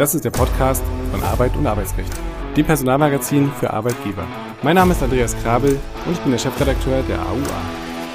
[0.00, 2.10] Das ist der Podcast von Arbeit und Arbeitsrecht,
[2.56, 4.26] dem Personalmagazin für Arbeitgeber.
[4.62, 7.62] Mein Name ist Andreas Krabel und ich bin der Chefredakteur der AUA.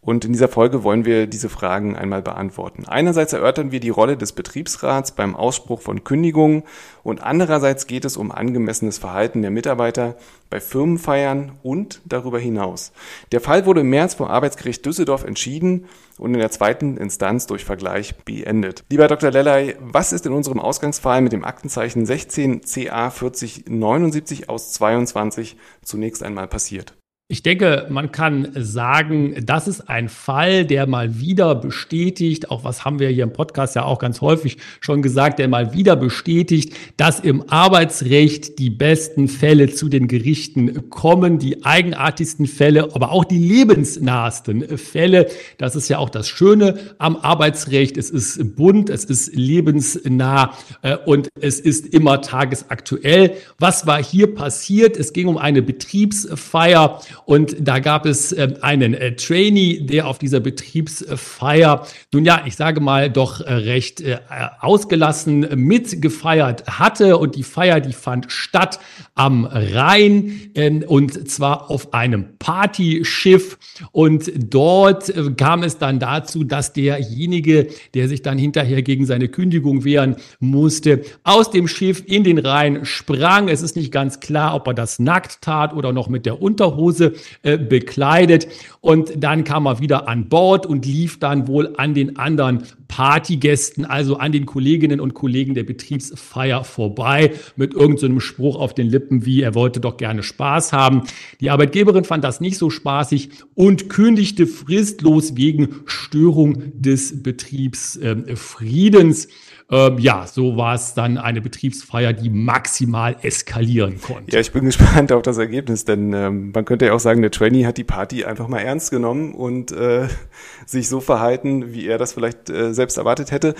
[0.03, 2.85] Und in dieser Folge wollen wir diese Fragen einmal beantworten.
[2.87, 6.63] Einerseits erörtern wir die Rolle des Betriebsrats beim Ausspruch von Kündigungen
[7.03, 10.15] und andererseits geht es um angemessenes Verhalten der Mitarbeiter
[10.49, 12.93] bei Firmenfeiern und darüber hinaus.
[13.31, 15.85] Der Fall wurde im März vom Arbeitsgericht Düsseldorf entschieden
[16.17, 18.83] und in der zweiten Instanz durch Vergleich beendet.
[18.89, 19.29] Lieber Dr.
[19.29, 26.23] Lellay, was ist in unserem Ausgangsfall mit dem Aktenzeichen 16 CA 4079 aus 22 zunächst
[26.23, 26.95] einmal passiert?
[27.31, 32.83] Ich denke, man kann sagen, das ist ein Fall, der mal wieder bestätigt, auch was
[32.83, 36.73] haben wir hier im Podcast ja auch ganz häufig schon gesagt, der mal wieder bestätigt,
[36.97, 43.23] dass im Arbeitsrecht die besten Fälle zu den Gerichten kommen, die eigenartigsten Fälle, aber auch
[43.23, 45.27] die lebensnahsten Fälle.
[45.57, 47.95] Das ist ja auch das Schöne am Arbeitsrecht.
[47.95, 53.37] Es ist bunt, es ist lebensnah äh, und es ist immer tagesaktuell.
[53.57, 54.97] Was war hier passiert?
[54.97, 60.17] Es ging um eine Betriebsfeier und da gab es äh, einen äh, Trainee, der auf
[60.17, 64.17] dieser Betriebsfeier, nun ja, ich sage mal, doch äh, recht äh,
[64.59, 67.17] ausgelassen mitgefeiert hatte.
[67.17, 68.79] Und die Feier, die fand statt
[69.15, 73.57] am Rhein äh, und zwar auf einem Partyschiff.
[73.91, 79.27] Und dort äh, kam es dann dazu, dass derjenige, der sich dann hinterher gegen seine
[79.27, 83.47] Kündigung wehren musste, aus dem Schiff in den Rhein sprang.
[83.47, 87.10] Es ist nicht ganz klar, ob er das nackt tat oder noch mit der Unterhose
[87.43, 88.47] äh, bekleidet.
[88.81, 93.85] Und dann kam er wieder an Bord und lief dann wohl an den anderen Partygästen,
[93.85, 98.87] also an den Kolleginnen und Kollegen der Betriebsfeier vorbei, mit irgendeinem so Spruch auf den
[98.87, 101.03] Lippen wie, er wollte doch gerne Spaß haben.
[101.39, 109.25] Die Arbeitgeberin fand das nicht so spaßig und kündigte fristlos wegen Störung des Betriebsfriedens.
[109.25, 109.29] Äh,
[109.71, 114.33] ähm, ja, so war es dann eine Betriebsfeier, die maximal eskalieren konnte.
[114.33, 117.31] Ja, ich bin gespannt auf das Ergebnis, denn ähm, man könnte ja auch sagen, der
[117.31, 120.09] Trainee hat die Party einfach mal ernst genommen und äh,
[120.65, 123.55] sich so verhalten, wie er das vielleicht äh, selbst erwartet hätte.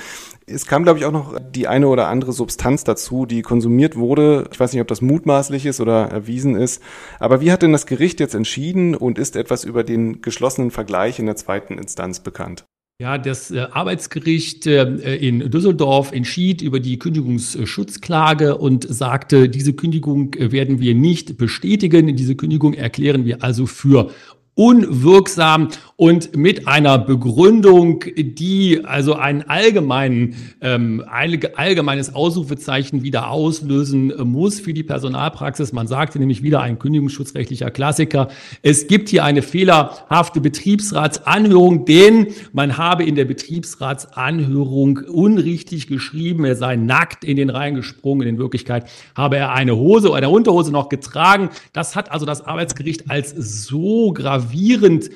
[0.45, 4.49] Es kam, glaube ich, auch noch die eine oder andere Substanz dazu, die konsumiert wurde.
[4.51, 6.83] Ich weiß nicht, ob das mutmaßlich ist oder erwiesen ist.
[7.19, 11.19] Aber wie hat denn das Gericht jetzt entschieden und ist etwas über den geschlossenen Vergleich
[11.19, 12.65] in der zweiten Instanz bekannt?
[13.01, 20.35] Ja, das äh, Arbeitsgericht äh, in Düsseldorf entschied über die Kündigungsschutzklage und sagte, diese Kündigung
[20.35, 22.15] äh, werden wir nicht bestätigen.
[22.15, 24.11] Diese Kündigung erklären wir also für
[24.53, 25.69] unwirksam
[26.01, 34.73] und mit einer Begründung, die also ein allgemeinen, ähm, allgemeines Ausrufezeichen wieder auslösen muss für
[34.73, 35.73] die Personalpraxis.
[35.73, 38.29] Man sagte nämlich wieder ein kündigungsschutzrechtlicher Klassiker.
[38.63, 46.55] Es gibt hier eine fehlerhafte Betriebsratsanhörung, denn man habe in der Betriebsratsanhörung unrichtig geschrieben, er
[46.55, 48.27] sei nackt in den Reihen gesprungen.
[48.27, 51.51] In Wirklichkeit habe er eine Hose oder eine Unterhose noch getragen.
[51.73, 54.41] Das hat also das Arbeitsgericht als so gravierend
[54.81, 55.11] gravierend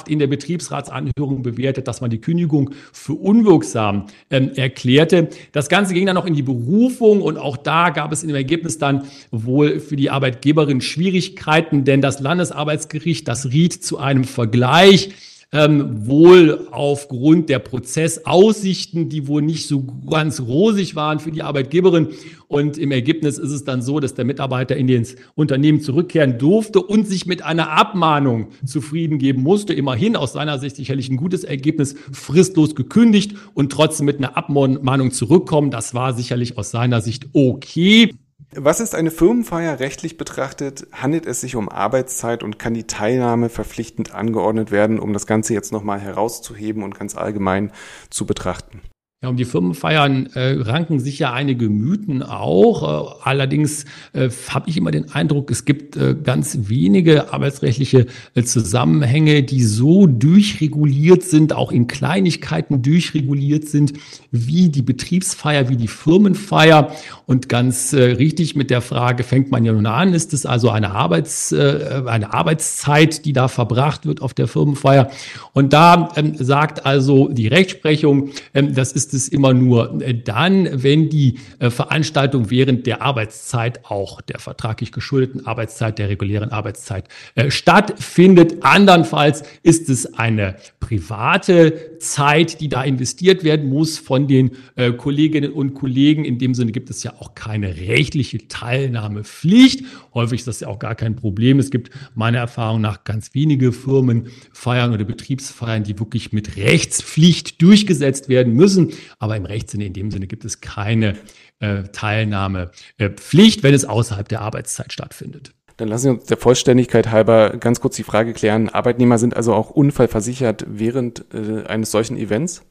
[0.00, 5.28] fehlerhaft in der Betriebsratsanhörung bewertet, dass man die Kündigung für unwirksam ähm, erklärte.
[5.52, 8.78] Das Ganze ging dann noch in die Berufung und auch da gab es im Ergebnis
[8.78, 15.10] dann wohl für die Arbeitgeberin Schwierigkeiten, denn das Landesarbeitsgericht, das riet zu einem Vergleich
[15.52, 22.08] ähm, wohl aufgrund der Prozessaussichten, die wohl nicht so ganz rosig waren für die Arbeitgeberin.
[22.46, 26.80] Und im Ergebnis ist es dann so, dass der Mitarbeiter in das Unternehmen zurückkehren durfte
[26.80, 29.74] und sich mit einer Abmahnung zufrieden geben musste.
[29.74, 35.10] Immerhin aus seiner Sicht sicherlich ein gutes Ergebnis, fristlos gekündigt und trotzdem mit einer Abmahnung
[35.10, 35.70] zurückkommen.
[35.70, 38.14] Das war sicherlich aus seiner Sicht okay.
[38.52, 40.88] Was ist eine Firmenfeier rechtlich betrachtet?
[40.90, 45.54] Handelt es sich um Arbeitszeit und kann die Teilnahme verpflichtend angeordnet werden, um das Ganze
[45.54, 47.70] jetzt nochmal herauszuheben und ganz allgemein
[48.10, 48.80] zu betrachten?
[49.22, 53.18] Ja, um die Firmenfeiern äh, ranken sich ja einige Mythen auch.
[53.18, 53.84] Äh, allerdings
[54.14, 59.62] äh, habe ich immer den Eindruck, es gibt äh, ganz wenige arbeitsrechtliche äh, Zusammenhänge, die
[59.62, 63.92] so durchreguliert sind, auch in Kleinigkeiten durchreguliert sind,
[64.30, 66.90] wie die Betriebsfeier, wie die Firmenfeier.
[67.26, 70.70] Und ganz äh, richtig mit der Frage, fängt man ja nun an, ist es also
[70.70, 75.10] eine, Arbeits, äh, eine Arbeitszeit, die da verbracht wird auf der Firmenfeier?
[75.52, 80.14] Und da ähm, sagt also die Rechtsprechung, ähm, das ist ist es immer nur äh,
[80.14, 86.50] dann, wenn die äh, Veranstaltung während der Arbeitszeit, auch der vertraglich geschuldeten Arbeitszeit, der regulären
[86.50, 88.62] Arbeitszeit äh, stattfindet.
[88.62, 94.52] Andernfalls ist es eine private Zeit, die da investiert werden muss von den
[94.96, 96.24] Kolleginnen und Kollegen.
[96.24, 99.84] In dem Sinne gibt es ja auch keine rechtliche Teilnahmepflicht.
[100.14, 101.58] Häufig ist das ja auch gar kein Problem.
[101.58, 107.60] Es gibt meiner Erfahrung nach ganz wenige Firmen, Feiern oder Betriebsfeiern, die wirklich mit Rechtspflicht
[107.62, 108.92] durchgesetzt werden müssen.
[109.18, 111.16] Aber im Rechtssinne, in dem Sinne gibt es keine
[111.60, 115.52] äh, Teilnahmepflicht, wenn es außerhalb der Arbeitszeit stattfindet.
[115.76, 118.68] Dann lassen Sie uns der Vollständigkeit halber ganz kurz die Frage klären.
[118.68, 122.62] Arbeitnehmer sind also auch unfallversichert während äh, eines solchen Events?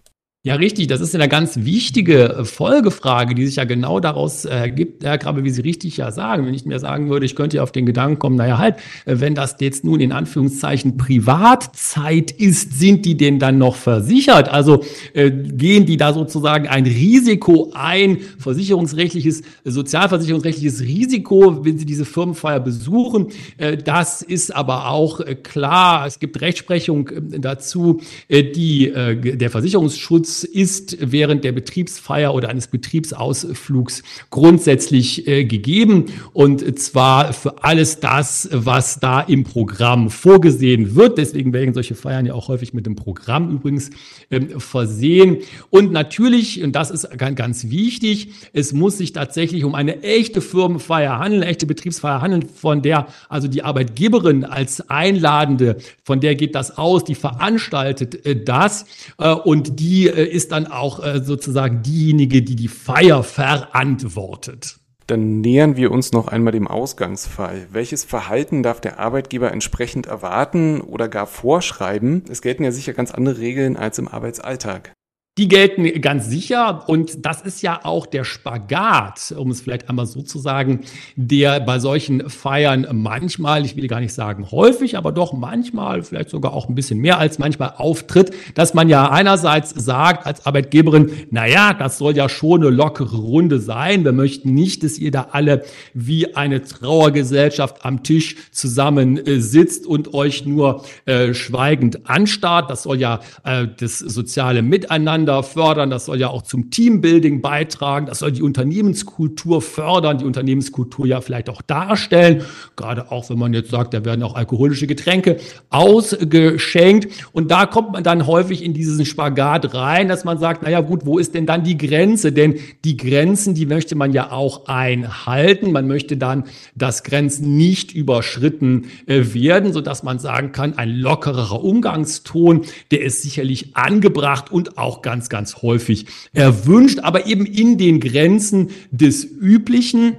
[0.41, 0.87] Ja, richtig.
[0.87, 5.43] Das ist eine ganz wichtige äh, Folgefrage, die sich ja genau daraus ergibt, Herr Krabbe,
[5.43, 6.45] wie Sie richtig ja sagen.
[6.45, 9.15] Wenn ich mir sagen würde, ich könnte ja auf den Gedanken kommen, naja, halt, äh,
[9.19, 14.47] wenn das jetzt nun in Anführungszeichen Privatzeit ist, sind die denn dann noch versichert?
[14.47, 14.81] Also
[15.13, 22.61] äh, gehen die da sozusagen ein Risiko ein, versicherungsrechtliches, sozialversicherungsrechtliches Risiko, wenn sie diese Firmenfeier
[22.61, 23.27] besuchen?
[23.57, 26.07] Äh, das ist aber auch äh, klar.
[26.07, 27.99] Es gibt Rechtsprechung äh, dazu,
[28.29, 36.79] die der Versicherungsschutz Schutz ist während der Betriebsfeier oder eines Betriebsausflugs grundsätzlich äh, gegeben und
[36.79, 41.17] zwar für alles das, was da im Programm vorgesehen wird.
[41.17, 43.89] Deswegen werden solche Feiern ja auch häufig mit dem Programm übrigens
[44.29, 45.37] ähm, versehen.
[45.71, 50.41] Und natürlich, und das ist ganz, ganz wichtig, es muss sich tatsächlich um eine echte
[50.41, 56.53] Firmenfeier handeln, echte Betriebsfeier handeln, von der also die Arbeitgeberin als Einladende, von der geht
[56.53, 58.85] das aus, die veranstaltet äh, das
[59.17, 64.79] äh, und die äh, ist dann auch äh, sozusagen diejenige, die die Feier verantwortet.
[65.07, 67.67] Dann nähern wir uns noch einmal dem Ausgangsfall.
[67.71, 72.25] Welches Verhalten darf der Arbeitgeber entsprechend erwarten oder gar vorschreiben?
[72.29, 74.93] Es gelten ja sicher ganz andere Regeln als im Arbeitsalltag.
[75.39, 80.05] Die gelten ganz sicher und das ist ja auch der Spagat, um es vielleicht einmal
[80.05, 80.81] so zu sagen,
[81.15, 86.29] der bei solchen Feiern manchmal, ich will gar nicht sagen häufig, aber doch manchmal, vielleicht
[86.29, 91.09] sogar auch ein bisschen mehr als manchmal auftritt, dass man ja einerseits sagt als Arbeitgeberin,
[91.31, 94.03] naja, das soll ja schon eine lockere Runde sein.
[94.03, 95.63] Wir möchten nicht, dass ihr da alle
[95.93, 102.69] wie eine Trauergesellschaft am Tisch zusammen äh, sitzt und euch nur äh, schweigend anstarrt.
[102.69, 107.41] Das soll ja äh, das soziale Miteinander miteinander fördern, das soll ja auch zum Teambuilding
[107.41, 112.43] beitragen, das soll die Unternehmenskultur fördern, die Unternehmenskultur ja vielleicht auch darstellen,
[112.75, 115.37] gerade auch wenn man jetzt sagt, da werden auch alkoholische Getränke
[115.69, 117.07] ausgeschenkt.
[117.31, 121.05] Und da kommt man dann häufig in diesen Spagat rein, dass man sagt, naja gut,
[121.05, 122.31] wo ist denn dann die Grenze?
[122.31, 126.45] Denn die Grenzen, die möchte man ja auch einhalten, man möchte dann,
[126.75, 133.21] dass Grenzen nicht überschritten äh, werden, sodass man sagen kann, ein lockerer Umgangston, der ist
[133.21, 139.25] sicherlich angebracht und auch ganz ganz, ganz häufig erwünscht, aber eben in den Grenzen des
[139.25, 140.15] Üblichen.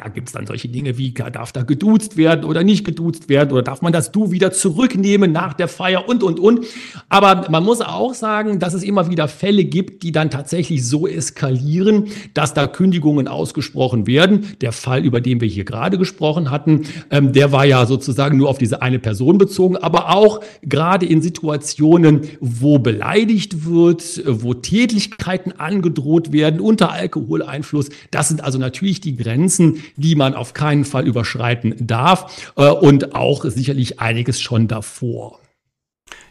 [0.00, 3.50] Da gibt es dann solche Dinge wie, darf da geduzt werden oder nicht geduzt werden
[3.50, 6.66] oder darf man das Du wieder zurücknehmen nach der Feier und, und, und.
[7.08, 11.08] Aber man muss auch sagen, dass es immer wieder Fälle gibt, die dann tatsächlich so
[11.08, 14.54] eskalieren, dass da Kündigungen ausgesprochen werden.
[14.60, 18.50] Der Fall, über den wir hier gerade gesprochen hatten, ähm, der war ja sozusagen nur
[18.50, 25.58] auf diese eine Person bezogen, aber auch gerade in Situationen, wo beleidigt wird, wo Tätlichkeiten
[25.58, 27.88] angedroht werden unter Alkoholeinfluss.
[28.12, 33.14] Das sind also natürlich die Grenzen, die man auf keinen Fall überschreiten darf äh, und
[33.14, 35.40] auch sicherlich einiges schon davor.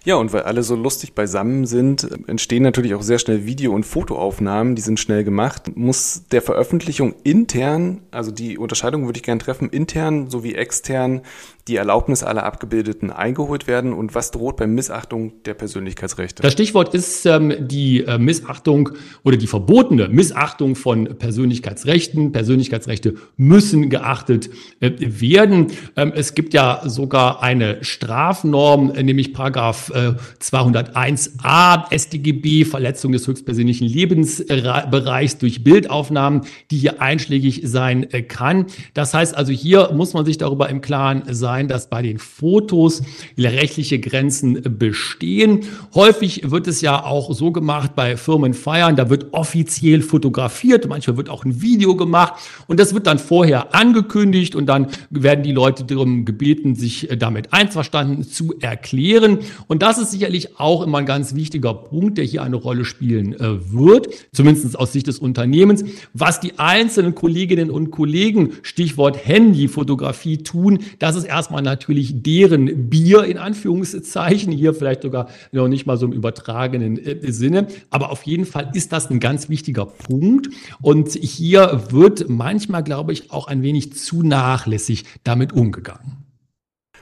[0.08, 3.86] Ja, und weil alle so lustig beisammen sind, entstehen natürlich auch sehr schnell Video- und
[3.86, 5.76] Fotoaufnahmen, die sind schnell gemacht.
[5.76, 11.24] Muss der Veröffentlichung intern, also die Unterscheidung würde ich gerne treffen, intern sowie extern
[11.68, 16.42] die Erlaubnis aller Abgebildeten eingeholt werden und was droht bei Missachtung der Persönlichkeitsrechte?
[16.42, 18.90] Das Stichwort ist ähm, die äh, Missachtung
[19.24, 22.32] oder die verbotene Missachtung von Persönlichkeitsrechten.
[22.32, 25.68] Persönlichkeitsrechte müssen geachtet äh, werden.
[25.96, 33.28] Ähm, es gibt ja sogar eine Strafnorm, äh, nämlich Paragraph äh, 201a StGB, Verletzung des
[33.28, 38.68] höchstpersönlichen Lebensbereichs durch Bildaufnahmen, die hier einschlägig sein äh, kann.
[38.94, 43.02] Das heißt also, hier muss man sich darüber im Klaren sein, dass bei den Fotos
[43.38, 45.62] rechtliche Grenzen bestehen.
[45.96, 51.30] Häufig wird es ja auch so gemacht bei Firmenfeiern, da wird offiziell fotografiert, manchmal wird
[51.30, 52.34] auch ein Video gemacht
[52.68, 57.54] und das wird dann vorher angekündigt und dann werden die Leute darum gebeten, sich damit
[57.54, 59.40] einverstanden zu erklären.
[59.68, 63.34] Und das ist sicherlich auch immer ein ganz wichtiger Punkt, der hier eine Rolle spielen
[63.34, 65.84] äh, wird, zumindest aus Sicht des Unternehmens.
[66.14, 73.24] Was die einzelnen Kolleginnen und Kollegen, Stichwort Handyfotografie tun, das ist erstmal natürlich deren Bier
[73.24, 77.68] in Anführungszeichen, hier vielleicht sogar noch nicht mal so im übertragenen äh, Sinne.
[77.90, 80.50] Aber auf jeden Fall ist das ein ganz wichtiger Punkt.
[80.82, 86.18] Und hier wird manchmal, glaube ich, auch ein wenig zu nachlässig damit umgegangen.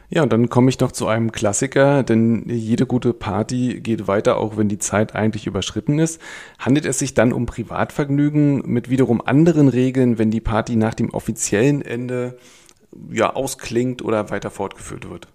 [0.10, 4.38] Ja, und dann komme ich noch zu einem Klassiker, denn jede gute Party geht weiter,
[4.38, 6.22] auch wenn die Zeit eigentlich überschritten ist.
[6.60, 11.10] Handelt es sich dann um Privatvergnügen mit wiederum anderen Regeln, wenn die Party nach dem
[11.10, 12.38] offiziellen Ende
[13.12, 15.28] ja ausklingt oder weiter fortgeführt wird?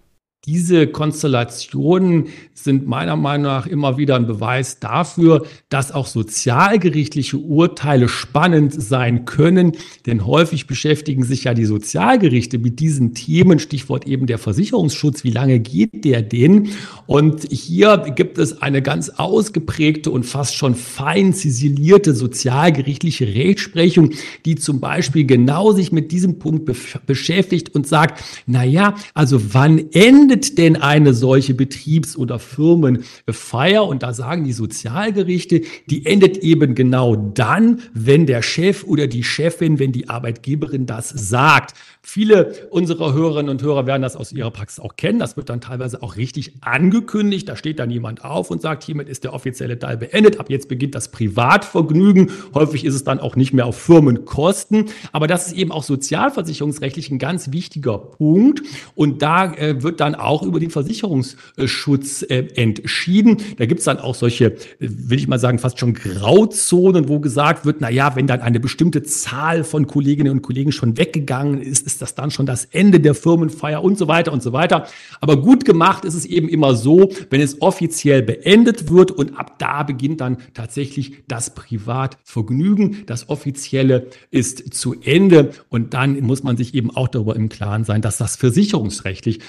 [0.45, 8.07] Diese Konstellationen sind meiner Meinung nach immer wieder ein Beweis dafür, dass auch sozialgerichtliche Urteile
[8.07, 9.73] spannend sein können.
[10.07, 15.23] Denn häufig beschäftigen sich ja die Sozialgerichte mit diesen Themen, Stichwort eben der Versicherungsschutz.
[15.23, 16.69] Wie lange geht der denn?
[17.05, 24.11] Und hier gibt es eine ganz ausgeprägte und fast schon fein zisilierte sozialgerichtliche Rechtsprechung,
[24.45, 29.53] die zum Beispiel genau sich mit diesem Punkt be beschäftigt und sagt, na ja, also
[29.53, 33.85] wann endet endet denn eine solche Betriebs- oder Firmenfeier?
[33.85, 39.25] Und da sagen die Sozialgerichte, die endet eben genau dann, wenn der Chef oder die
[39.25, 41.75] Chefin, wenn die Arbeitgeberin das sagt.
[42.03, 45.19] Viele unserer Hörerinnen und Hörer werden das aus ihrer Praxis auch kennen.
[45.19, 47.47] Das wird dann teilweise auch richtig angekündigt.
[47.47, 50.39] Da steht dann jemand auf und sagt, hiermit ist der offizielle Teil beendet.
[50.39, 52.31] Ab jetzt beginnt das Privatvergnügen.
[52.55, 54.85] Häufig ist es dann auch nicht mehr auf Firmenkosten.
[55.11, 58.63] Aber das ist eben auch sozialversicherungsrechtlich ein ganz wichtiger Punkt.
[58.95, 63.37] Und da äh, wird dann auch über den Versicherungsschutz äh, entschieden.
[63.57, 67.65] Da gibt es dann auch solche, will ich mal sagen, fast schon Grauzonen, wo gesagt
[67.65, 71.85] wird, na ja, wenn dann eine bestimmte Zahl von Kolleginnen und Kollegen schon weggegangen ist,
[71.85, 74.87] ist das dann schon das Ende der Firmenfeier und so weiter und so weiter.
[75.19, 79.59] Aber gut gemacht ist es eben immer so, wenn es offiziell beendet wird und ab
[79.59, 83.03] da beginnt dann tatsächlich das Privatvergnügen.
[83.05, 87.83] Das Offizielle ist zu Ende und dann muss man sich eben auch darüber im Klaren
[87.83, 89.39] sein, dass das versicherungsrechtlich,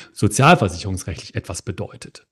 [0.69, 2.27] sozialversicherungsrechtlich etwas bedeutet.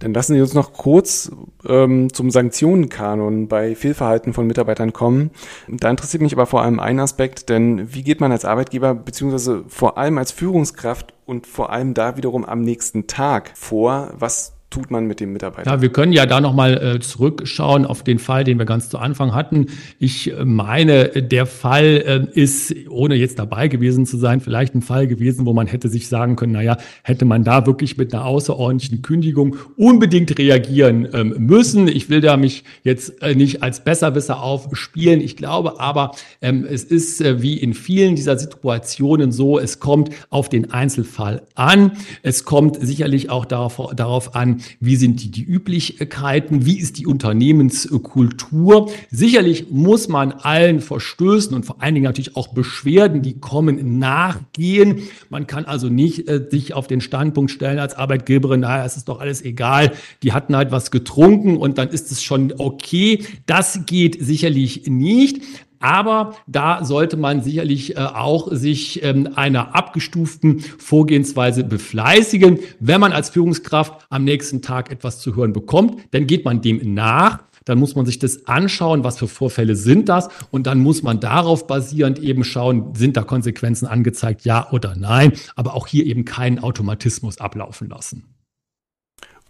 [0.00, 1.30] Dann lassen Sie uns noch kurz
[1.66, 5.30] ähm, zum Sanktionenkanon bei Fehlverhalten von Mitarbeitern kommen.
[5.68, 9.64] Da interessiert mich aber vor allem ein Aspekt, denn wie geht man als Arbeitgeber beziehungsweise
[9.68, 14.12] vor allem als Führungskraft und vor allem da wiederum am nächsten Tag vor?
[14.18, 15.70] Was tut man mit dem Mitarbeiter?
[15.70, 18.98] Ja, wir können ja da nochmal äh, zurückschauen auf den Fall, den wir ganz zu
[18.98, 19.66] Anfang hatten.
[20.00, 24.82] Ich äh, meine, der Fall äh, ist, ohne jetzt dabei gewesen zu sein, vielleicht ein
[24.82, 28.24] Fall gewesen, wo man hätte sich sagen können, naja, hätte man da wirklich mit einer
[28.24, 31.86] außerordentlichen Kündigung unbedingt reagieren ähm, müssen.
[31.86, 35.20] Ich will da mich jetzt äh, nicht als Besserwisser aufspielen.
[35.20, 40.10] Ich glaube aber, ähm, es ist äh, wie in vielen dieser Situationen so, es kommt
[40.30, 41.92] auf den Einzelfall an.
[42.22, 47.06] Es kommt sicherlich auch darauf, darauf an, wie sind die, die Üblichkeiten, wie ist die
[47.06, 48.90] Unternehmenskultur.
[49.10, 55.02] Sicherlich muss man allen Verstößen und vor allen Dingen natürlich auch Beschwerden, die kommen, nachgehen.
[55.30, 59.08] Man kann also nicht äh, sich auf den Standpunkt stellen als Arbeitgeberin, naja, es ist
[59.08, 59.92] doch alles egal,
[60.22, 63.24] die hatten halt was getrunken und dann ist es schon okay.
[63.46, 65.42] Das geht sicherlich nicht.
[65.84, 72.60] Aber da sollte man sicherlich äh, auch sich ähm, einer abgestuften Vorgehensweise befleißigen.
[72.80, 76.94] Wenn man als Führungskraft am nächsten Tag etwas zu hören bekommt, dann geht man dem
[76.94, 77.40] nach.
[77.66, 80.30] Dann muss man sich das anschauen, was für Vorfälle sind das.
[80.50, 85.32] Und dann muss man darauf basierend eben schauen, sind da Konsequenzen angezeigt, ja oder nein.
[85.54, 88.33] Aber auch hier eben keinen Automatismus ablaufen lassen.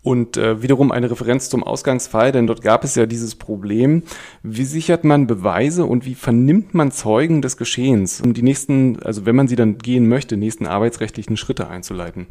[0.05, 4.03] Und äh, wiederum eine Referenz zum Ausgangsfall, denn dort gab es ja dieses Problem.
[4.43, 9.25] Wie sichert man Beweise und wie vernimmt man Zeugen des Geschehens, um die nächsten, also
[9.25, 12.27] wenn man sie dann gehen möchte, nächsten arbeitsrechtlichen Schritte einzuleiten?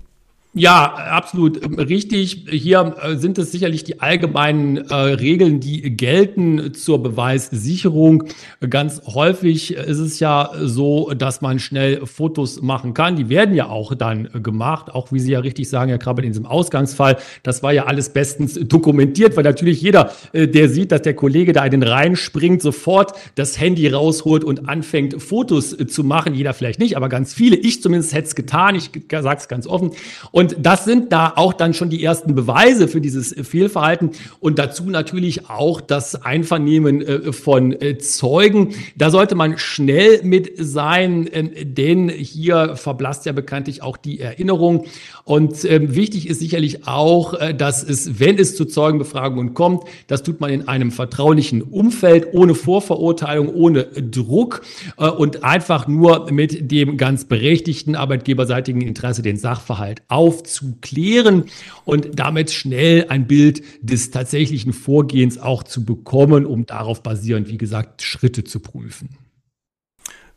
[0.56, 2.46] Ja, absolut richtig.
[2.48, 8.26] Hier äh, sind es sicherlich die allgemeinen äh, Regeln, die gelten zur Beweissicherung.
[8.70, 13.16] Ganz häufig ist es ja so, dass man schnell Fotos machen kann.
[13.16, 16.28] Die werden ja auch dann gemacht, auch wie Sie ja richtig sagen, Herr Krabbe, in
[16.28, 17.18] diesem Ausgangsfall.
[17.42, 21.54] Das war ja alles bestens dokumentiert, weil natürlich jeder, äh, der sieht, dass der Kollege
[21.54, 26.36] da in den Rhein springt, sofort das Handy rausholt und anfängt, Fotos äh, zu machen.
[26.36, 27.56] Jeder vielleicht nicht, aber ganz viele.
[27.56, 28.76] Ich zumindest hätte es getan.
[28.76, 29.94] Ich sage es ganz offen.
[30.30, 34.60] Und Und das sind da auch dann schon die ersten Beweise für dieses Fehlverhalten und
[34.60, 38.76] dazu natürlich auch das Einvernehmen äh, von äh, Zeugen.
[38.98, 44.84] Da sollte man schnell mit sein, ähm, denn hier verblasst ja bekanntlich auch die Erinnerung.
[45.24, 50.24] Und ähm, wichtig ist sicherlich auch, äh, dass es, wenn es zu Zeugenbefragungen kommt, das
[50.24, 54.62] tut man in einem vertraulichen Umfeld, ohne Vorverurteilung, ohne Druck
[54.98, 60.02] und einfach nur mit dem ganz berechtigten arbeitgeberseitigen Interesse, den Sachverhalt
[60.34, 61.46] aufzuklären
[61.86, 67.58] und damit schnell ein Bild des tatsächlichen Vorgehens auch zu bekommen, um darauf basierend, wie
[67.58, 69.10] gesagt, Schritte zu prüfen.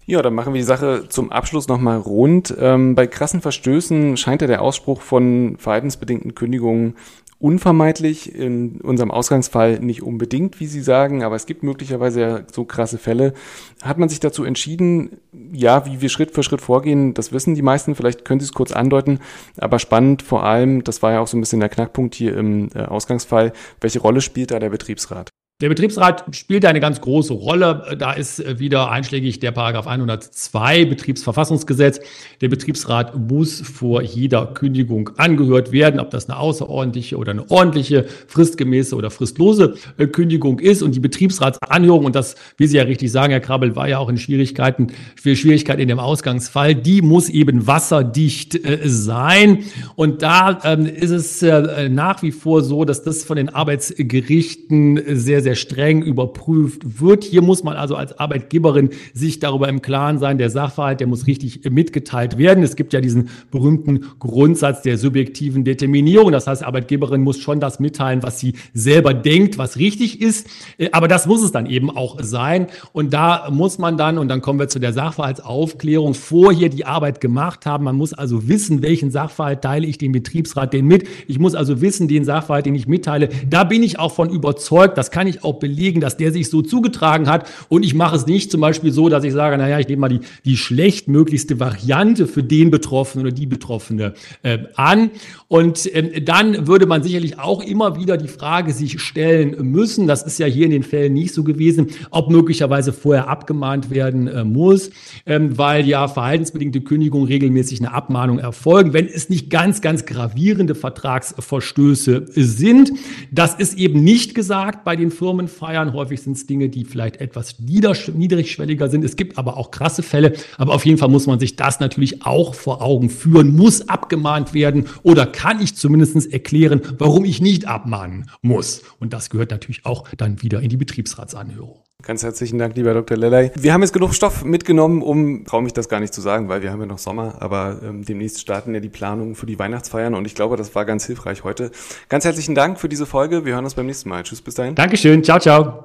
[0.08, 2.54] Ja, dann machen wir die Sache zum Abschluss nochmal rund.
[2.60, 6.94] Ähm, bei krassen Verstößen scheint ja der Ausspruch von verhaltensbedingten Kündigungen
[7.38, 12.64] unvermeidlich, in unserem Ausgangsfall nicht unbedingt, wie Sie sagen, aber es gibt möglicherweise ja so
[12.64, 13.34] krasse Fälle.
[13.82, 15.18] Hat man sich dazu entschieden,
[15.52, 18.54] ja, wie wir Schritt für Schritt vorgehen, das wissen die meisten, vielleicht können Sie es
[18.54, 19.20] kurz andeuten,
[19.58, 22.70] aber spannend vor allem, das war ja auch so ein bisschen der Knackpunkt hier im
[22.74, 25.30] äh, Ausgangsfall, welche Rolle spielt da der Betriebsrat?
[25.62, 27.96] Der Betriebsrat spielt eine ganz große Rolle.
[27.98, 31.98] Da ist äh, wieder einschlägig der Paragraph 102 Betriebsverfassungsgesetz.
[32.42, 38.04] Der Betriebsrat muss vor jeder Kündigung angehört werden, ob das eine außerordentliche oder eine ordentliche,
[38.26, 40.82] fristgemäße oder fristlose äh, Kündigung ist.
[40.82, 44.10] Und die Betriebsratsanhörung, und das, wie Sie ja richtig sagen, Herr Krabbel, war ja auch
[44.10, 49.64] in Schwierigkeiten, für Schwierigkeiten in dem Ausgangsfall, die muss eben wasserdicht äh, sein.
[49.94, 51.42] Und da ähm, ist es
[51.88, 57.24] nach wie vor so, dass das von den Arbeitsgerichten sehr, sehr streng überprüft wird.
[57.24, 61.26] Hier muss man also als Arbeitgeberin sich darüber im Klaren sein, der Sachverhalt, der muss
[61.26, 62.64] richtig mitgeteilt werden.
[62.64, 66.32] Es gibt ja diesen berühmten Grundsatz der subjektiven Determinierung.
[66.32, 70.46] Das heißt, Arbeitgeberin muss schon das mitteilen, was sie selber denkt, was richtig ist.
[70.78, 72.66] Äh, aber das muss es dann eben auch sein.
[72.92, 77.20] Und da muss man dann, und dann kommen wir zu der Sachverhaltsaufklärung, vorher die Arbeit
[77.20, 77.84] gemacht haben.
[77.84, 81.06] Man muss also wissen, welchen Sachverhalt teile ich dem Betriebsrat denn mit.
[81.26, 84.98] Ich muss also wissen, den Sachverhalt, den ich mitteile, da bin ich auch von überzeugt,
[84.98, 87.48] das kann ich ich auch belegen, dass der sich so zugetragen hat.
[87.68, 90.08] Und ich mache es nicht zum Beispiel so, dass ich sage, naja, ich nehme mal
[90.08, 95.10] die, die schlechtmöglichste Variante für den Betroffenen oder die Betroffene äh, an.
[95.48, 100.22] Und äh, dann würde man sicherlich auch immer wieder die Frage sich stellen müssen, das
[100.22, 104.44] ist ja hier in den Fällen nicht so gewesen, ob möglicherweise vorher abgemahnt werden äh,
[104.44, 104.90] muss,
[105.26, 110.74] ähm, weil ja verhaltensbedingte Kündigung regelmäßig eine Abmahnung erfolgen, wenn es nicht ganz, ganz gravierende
[110.74, 112.92] Vertragsverstöße sind.
[113.30, 115.92] Das ist eben nicht gesagt bei den Firmen feiern.
[115.92, 119.04] Häufig sind es Dinge, die vielleicht etwas niedrigschwelliger sind.
[119.04, 120.34] Es gibt aber auch krasse Fälle.
[120.58, 123.56] Aber auf jeden Fall muss man sich das natürlich auch vor Augen führen.
[123.56, 128.82] Muss abgemahnt werden oder kann ich zumindest erklären, warum ich nicht abmahnen muss.
[129.00, 131.86] Und das gehört natürlich auch dann wieder in die Betriebsratsanhörung.
[132.06, 133.16] Ganz herzlichen Dank, lieber Dr.
[133.16, 133.50] Lellay.
[133.56, 136.62] Wir haben jetzt genug Stoff mitgenommen, um, traue mich das gar nicht zu sagen, weil
[136.62, 140.14] wir haben ja noch Sommer, aber ähm, demnächst starten ja die Planungen für die Weihnachtsfeiern
[140.14, 141.72] und ich glaube, das war ganz hilfreich heute.
[142.08, 143.44] Ganz herzlichen Dank für diese Folge.
[143.44, 144.22] Wir hören uns beim nächsten Mal.
[144.22, 144.76] Tschüss, bis dahin.
[145.16, 145.24] Dankeschön.
[145.24, 145.82] Ciao, ciao.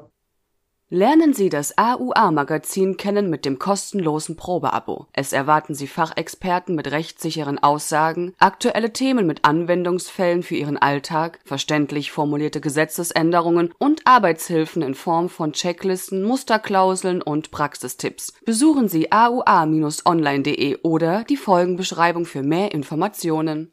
[0.93, 5.07] Lernen Sie das AUA-Magazin kennen mit dem kostenlosen Probeabo.
[5.13, 12.11] Es erwarten Sie Fachexperten mit rechtssicheren Aussagen, aktuelle Themen mit Anwendungsfällen für Ihren Alltag, verständlich
[12.11, 18.33] formulierte Gesetzesänderungen und Arbeitshilfen in Form von Checklisten, Musterklauseln und Praxistipps.
[18.43, 23.71] Besuchen Sie aua-online.de oder die Folgenbeschreibung für mehr Informationen.